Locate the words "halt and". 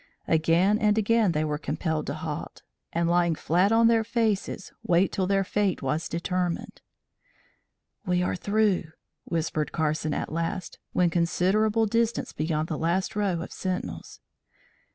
2.15-3.07